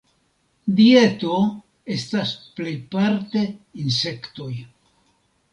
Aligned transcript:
Dieto 0.79 1.35
estas 1.97 2.33
plejparte 2.57 3.45
insektoj. 3.85 4.53